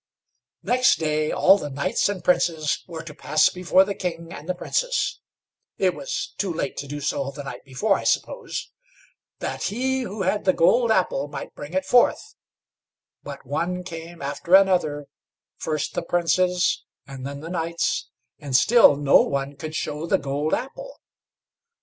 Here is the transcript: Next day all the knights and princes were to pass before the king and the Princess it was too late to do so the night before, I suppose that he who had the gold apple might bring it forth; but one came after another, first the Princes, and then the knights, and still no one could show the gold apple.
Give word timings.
Next 0.63 0.95
day 0.97 1.31
all 1.31 1.59
the 1.59 1.69
knights 1.69 2.09
and 2.09 2.23
princes 2.23 2.83
were 2.87 3.03
to 3.03 3.13
pass 3.13 3.49
before 3.49 3.83
the 3.85 3.93
king 3.93 4.33
and 4.33 4.49
the 4.49 4.55
Princess 4.55 5.19
it 5.77 5.93
was 5.93 6.33
too 6.39 6.51
late 6.51 6.75
to 6.77 6.87
do 6.87 6.99
so 7.01 7.29
the 7.29 7.43
night 7.43 7.63
before, 7.63 7.97
I 7.99 8.03
suppose 8.05 8.71
that 9.37 9.65
he 9.65 10.01
who 10.01 10.23
had 10.23 10.45
the 10.45 10.53
gold 10.53 10.89
apple 10.89 11.27
might 11.27 11.53
bring 11.53 11.73
it 11.73 11.85
forth; 11.85 12.33
but 13.21 13.45
one 13.45 13.83
came 13.83 14.23
after 14.23 14.55
another, 14.55 15.05
first 15.57 15.93
the 15.93 16.01
Princes, 16.01 16.83
and 17.05 17.23
then 17.23 17.41
the 17.41 17.49
knights, 17.51 18.09
and 18.39 18.55
still 18.55 18.95
no 18.95 19.21
one 19.21 19.55
could 19.55 19.75
show 19.75 20.07
the 20.07 20.17
gold 20.17 20.55
apple. 20.55 20.99